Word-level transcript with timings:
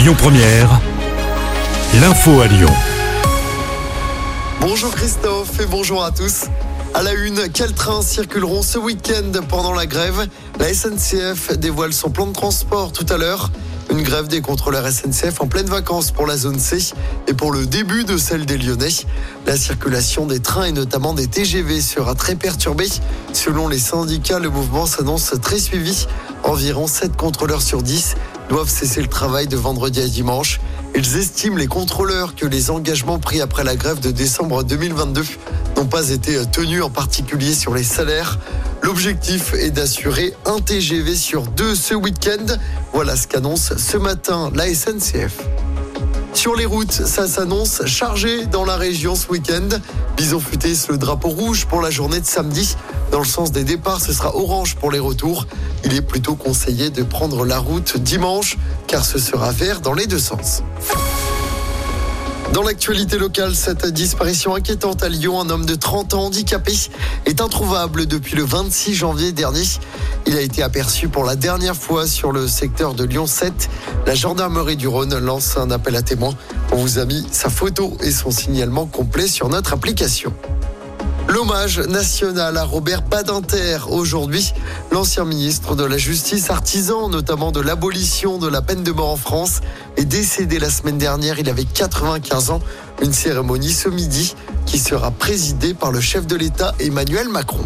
Lyon 0.00 0.14
Première, 0.16 0.80
l'info 2.00 2.40
à 2.40 2.46
Lyon. 2.46 2.72
Bonjour 4.62 4.94
Christophe 4.94 5.60
et 5.60 5.66
bonjour 5.66 6.02
à 6.02 6.10
tous. 6.10 6.46
À 6.94 7.02
la 7.02 7.12
une, 7.12 7.50
quels 7.52 7.74
trains 7.74 8.00
circuleront 8.00 8.62
ce 8.62 8.78
week-end 8.78 9.30
pendant 9.46 9.74
la 9.74 9.84
grève? 9.84 10.26
La 10.58 10.72
SNCF 10.72 11.58
dévoile 11.58 11.92
son 11.92 12.08
plan 12.08 12.26
de 12.26 12.32
transport 12.32 12.92
tout 12.92 13.04
à 13.10 13.18
l'heure. 13.18 13.50
Une 13.90 14.02
grève 14.02 14.28
des 14.28 14.40
contrôleurs 14.40 14.86
SNCF 14.86 15.40
en 15.40 15.48
pleine 15.48 15.66
vacances 15.66 16.12
pour 16.12 16.24
la 16.24 16.36
zone 16.36 16.60
C 16.60 16.78
et 17.26 17.34
pour 17.34 17.50
le 17.50 17.66
début 17.66 18.04
de 18.04 18.16
celle 18.16 18.46
des 18.46 18.56
Lyonnais. 18.56 18.88
La 19.46 19.56
circulation 19.56 20.26
des 20.26 20.38
trains 20.38 20.66
et 20.66 20.72
notamment 20.72 21.12
des 21.12 21.26
TGV 21.26 21.80
sera 21.80 22.14
très 22.14 22.36
perturbée. 22.36 22.88
Selon 23.32 23.66
les 23.66 23.80
syndicats, 23.80 24.38
le 24.38 24.48
mouvement 24.48 24.86
s'annonce 24.86 25.34
très 25.42 25.58
suivi. 25.58 26.06
Environ 26.44 26.86
7 26.86 27.16
contrôleurs 27.16 27.62
sur 27.62 27.82
10 27.82 28.14
doivent 28.48 28.68
cesser 28.68 29.02
le 29.02 29.08
travail 29.08 29.48
de 29.48 29.56
vendredi 29.56 30.00
à 30.00 30.06
dimanche. 30.06 30.60
Ils 30.94 31.16
estiment, 31.16 31.56
les 31.56 31.66
contrôleurs, 31.66 32.36
que 32.36 32.46
les 32.46 32.70
engagements 32.70 33.18
pris 33.18 33.40
après 33.40 33.64
la 33.64 33.74
grève 33.74 33.98
de 33.98 34.12
décembre 34.12 34.62
2022 34.62 35.22
n'ont 35.80 35.86
pas 35.86 36.10
été 36.10 36.36
tenus, 36.52 36.82
en 36.82 36.90
particulier 36.90 37.54
sur 37.54 37.74
les 37.74 37.84
salaires. 37.84 38.38
L'objectif 38.82 39.54
est 39.54 39.70
d'assurer 39.70 40.34
un 40.44 40.58
TGV 40.60 41.14
sur 41.14 41.42
deux 41.42 41.74
ce 41.74 41.94
week-end. 41.94 42.44
Voilà 42.92 43.16
ce 43.16 43.26
qu'annonce 43.26 43.74
ce 43.78 43.96
matin 43.96 44.50
la 44.54 44.66
SNCF. 44.74 45.38
Sur 46.34 46.54
les 46.54 46.66
routes, 46.66 46.92
ça 46.92 47.26
s'annonce 47.26 47.86
chargé 47.86 48.44
dans 48.44 48.66
la 48.66 48.76
région 48.76 49.14
ce 49.14 49.28
week-end. 49.28 49.68
Bison 50.18 50.38
futé, 50.38 50.74
le 50.90 50.98
drapeau 50.98 51.28
rouge 51.28 51.64
pour 51.64 51.80
la 51.80 51.90
journée 51.90 52.20
de 52.20 52.26
samedi. 52.26 52.76
Dans 53.10 53.20
le 53.20 53.24
sens 53.24 53.50
des 53.50 53.64
départs, 53.64 54.02
ce 54.02 54.12
sera 54.12 54.36
orange 54.36 54.76
pour 54.76 54.90
les 54.90 54.98
retours. 54.98 55.46
Il 55.84 55.94
est 55.94 56.02
plutôt 56.02 56.34
conseillé 56.34 56.90
de 56.90 57.02
prendre 57.02 57.46
la 57.46 57.58
route 57.58 57.96
dimanche, 57.96 58.58
car 58.86 59.06
ce 59.06 59.18
sera 59.18 59.50
vert 59.50 59.80
dans 59.80 59.94
les 59.94 60.06
deux 60.06 60.18
sens. 60.18 60.62
Dans 62.52 62.62
l'actualité 62.62 63.16
locale, 63.16 63.54
cette 63.54 63.86
disparition 63.86 64.56
inquiétante 64.56 65.04
à 65.04 65.08
Lyon, 65.08 65.40
un 65.40 65.50
homme 65.50 65.66
de 65.66 65.76
30 65.76 66.14
ans 66.14 66.24
handicapé 66.24 66.72
est 67.24 67.40
introuvable 67.40 68.06
depuis 68.06 68.34
le 68.34 68.42
26 68.42 68.92
janvier 68.94 69.30
dernier. 69.30 69.62
Il 70.26 70.36
a 70.36 70.40
été 70.40 70.60
aperçu 70.60 71.08
pour 71.08 71.24
la 71.24 71.36
dernière 71.36 71.76
fois 71.76 72.08
sur 72.08 72.32
le 72.32 72.48
secteur 72.48 72.94
de 72.94 73.04
Lyon 73.04 73.26
7. 73.26 73.70
La 74.04 74.16
gendarmerie 74.16 74.76
du 74.76 74.88
Rhône 74.88 75.16
lance 75.18 75.56
un 75.58 75.70
appel 75.70 75.94
à 75.94 76.02
témoins. 76.02 76.34
On 76.72 76.76
vous 76.76 76.98
a 76.98 77.04
mis 77.04 77.24
sa 77.30 77.50
photo 77.50 77.96
et 78.02 78.10
son 78.10 78.32
signalement 78.32 78.86
complet 78.86 79.28
sur 79.28 79.48
notre 79.48 79.72
application. 79.72 80.32
L'hommage 81.30 81.78
national 81.78 82.56
à 82.56 82.64
Robert 82.64 83.02
Badinter 83.02 83.78
aujourd'hui, 83.88 84.52
l'ancien 84.90 85.24
ministre 85.24 85.76
de 85.76 85.84
la 85.84 85.96
Justice, 85.96 86.50
artisan 86.50 87.08
notamment 87.08 87.52
de 87.52 87.60
l'abolition 87.60 88.38
de 88.38 88.48
la 88.48 88.62
peine 88.62 88.82
de 88.82 88.90
mort 88.90 89.10
en 89.10 89.16
France, 89.16 89.60
est 89.96 90.06
décédé 90.06 90.58
la 90.58 90.70
semaine 90.70 90.98
dernière. 90.98 91.38
Il 91.38 91.48
avait 91.48 91.64
95 91.64 92.50
ans. 92.50 92.60
Une 93.00 93.12
cérémonie 93.12 93.70
ce 93.70 93.88
midi 93.88 94.34
qui 94.66 94.80
sera 94.80 95.12
présidée 95.12 95.72
par 95.72 95.92
le 95.92 96.00
chef 96.00 96.26
de 96.26 96.34
l'État 96.34 96.74
Emmanuel 96.80 97.28
Macron. 97.28 97.64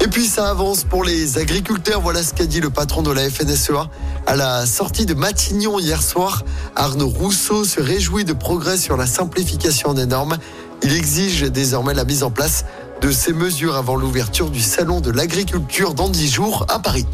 Et 0.00 0.08
puis 0.08 0.26
ça 0.26 0.48
avance 0.48 0.84
pour 0.84 1.04
les 1.04 1.36
agriculteurs. 1.36 2.00
Voilà 2.00 2.22
ce 2.22 2.32
qu'a 2.32 2.46
dit 2.46 2.60
le 2.60 2.70
patron 2.70 3.02
de 3.02 3.12
la 3.12 3.28
FNSEA 3.28 3.90
à 4.26 4.34
la 4.34 4.64
sortie 4.64 5.04
de 5.04 5.12
Matignon 5.12 5.78
hier 5.78 6.02
soir. 6.02 6.42
Arnaud 6.74 7.08
Rousseau 7.08 7.64
se 7.64 7.82
réjouit 7.82 8.24
de 8.24 8.32
progrès 8.32 8.78
sur 8.78 8.96
la 8.96 9.06
simplification 9.06 9.92
des 9.92 10.06
normes. 10.06 10.38
Il 10.84 10.94
exige 10.94 11.42
désormais 11.42 11.94
la 11.94 12.04
mise 12.04 12.22
en 12.22 12.30
place 12.30 12.64
de 13.00 13.10
ces 13.10 13.32
mesures 13.32 13.76
avant 13.76 13.96
l'ouverture 13.96 14.50
du 14.50 14.60
salon 14.60 15.00
de 15.00 15.10
l'agriculture 15.10 15.94
dans 15.94 16.08
10 16.08 16.30
jours 16.30 16.66
à 16.68 16.78
Paris. 16.78 17.06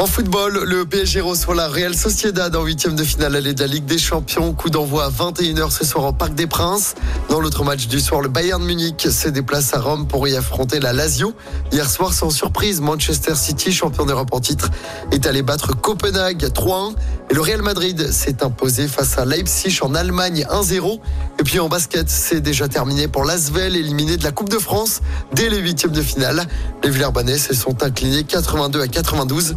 En 0.00 0.06
football, 0.06 0.64
le 0.64 0.86
PSG 0.86 1.20
reçoit 1.20 1.54
la 1.54 1.68
Real 1.68 1.94
Sociedad 1.94 2.56
en 2.56 2.64
huitième 2.64 2.96
de 2.96 3.04
finale 3.04 3.36
allée 3.36 3.52
de 3.52 3.60
la 3.60 3.66
Ligue 3.66 3.84
des 3.84 3.98
Champions. 3.98 4.54
Coup 4.54 4.70
d'envoi 4.70 5.04
à 5.04 5.10
21h 5.10 5.70
ce 5.70 5.84
soir 5.84 6.06
au 6.06 6.12
Parc 6.14 6.34
des 6.34 6.46
Princes. 6.46 6.94
Dans 7.28 7.38
l'autre 7.38 7.64
match 7.64 7.86
du 7.86 8.00
soir, 8.00 8.22
le 8.22 8.30
Bayern 8.30 8.64
Munich 8.64 9.08
se 9.10 9.28
déplace 9.28 9.74
à 9.74 9.78
Rome 9.78 10.06
pour 10.06 10.26
y 10.26 10.34
affronter 10.36 10.80
la 10.80 10.94
Lazio. 10.94 11.34
Hier 11.70 11.86
soir, 11.90 12.14
sans 12.14 12.30
surprise, 12.30 12.80
Manchester 12.80 13.34
City, 13.34 13.72
champion 13.72 14.06
d'Europe 14.06 14.30
en 14.32 14.40
titre, 14.40 14.70
est 15.12 15.26
allé 15.26 15.42
battre 15.42 15.78
Copenhague 15.78 16.46
3-1. 16.46 16.94
Et 17.28 17.34
le 17.34 17.42
Real 17.42 17.60
Madrid 17.60 18.10
s'est 18.10 18.42
imposé 18.42 18.88
face 18.88 19.18
à 19.18 19.26
Leipzig 19.26 19.80
en 19.82 19.94
Allemagne 19.94 20.46
1-0. 20.50 20.98
Et 21.38 21.42
puis 21.42 21.60
en 21.60 21.68
basket, 21.68 22.08
c'est 22.08 22.40
déjà 22.40 22.68
terminé 22.68 23.06
pour 23.06 23.24
l'Asvel, 23.24 23.76
éliminé 23.76 24.16
de 24.16 24.24
la 24.24 24.32
Coupe 24.32 24.48
de 24.48 24.58
France 24.58 25.02
dès 25.34 25.50
les 25.50 25.58
huitièmes 25.58 25.92
de 25.92 26.02
finale. 26.02 26.46
Les 26.82 26.88
Villers-Banais 26.88 27.36
se 27.36 27.54
sont 27.54 27.82
inclinés 27.82 28.24
82 28.24 28.80
à 28.80 28.88
92 28.88 29.56